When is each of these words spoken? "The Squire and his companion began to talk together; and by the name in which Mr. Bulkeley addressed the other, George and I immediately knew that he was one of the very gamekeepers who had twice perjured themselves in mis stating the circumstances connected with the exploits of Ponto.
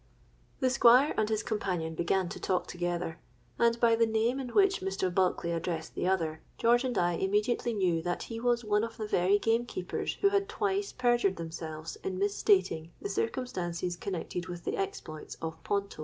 "The 0.61 0.71
Squire 0.71 1.13
and 1.15 1.29
his 1.29 1.43
companion 1.43 1.93
began 1.93 2.27
to 2.29 2.39
talk 2.39 2.65
together; 2.65 3.19
and 3.59 3.79
by 3.79 3.95
the 3.95 4.07
name 4.07 4.39
in 4.39 4.49
which 4.49 4.81
Mr. 4.81 5.13
Bulkeley 5.13 5.51
addressed 5.51 5.93
the 5.93 6.07
other, 6.07 6.41
George 6.57 6.83
and 6.83 6.97
I 6.97 7.13
immediately 7.17 7.75
knew 7.75 8.01
that 8.01 8.23
he 8.23 8.39
was 8.39 8.65
one 8.65 8.83
of 8.83 8.97
the 8.97 9.05
very 9.05 9.37
gamekeepers 9.37 10.15
who 10.21 10.29
had 10.29 10.49
twice 10.49 10.91
perjured 10.91 11.35
themselves 11.35 11.97
in 11.97 12.17
mis 12.17 12.35
stating 12.35 12.89
the 12.99 13.09
circumstances 13.09 13.95
connected 13.95 14.47
with 14.47 14.63
the 14.63 14.75
exploits 14.75 15.35
of 15.39 15.63
Ponto. 15.63 15.99